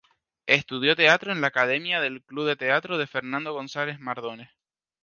[0.47, 4.49] Estudió teatro en la Academia de Club de Teatro de Fernando González Mardones.